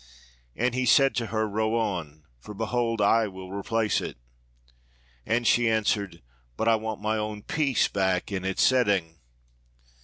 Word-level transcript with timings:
And 0.55 0.73
he 0.73 0.87
said 0.87 1.13
to 1.17 1.27
her, 1.27 1.47
'Row 1.47 1.75
on, 1.75 2.23
for 2.39 2.55
behold 2.55 3.01
I 3.01 3.27
will 3.27 3.51
replace 3.51 4.01
it.' 4.01 4.17
And 5.27 5.45
she 5.45 5.69
answered, 5.69 6.23
'But 6.57 6.67
I 6.67 6.75
want 6.75 7.03
my 7.03 7.17
own 7.17 7.43
piece 7.43 7.87
back 7.87 8.31
in 8.31 8.43
its 8.43 8.63
setting.' 8.63 9.19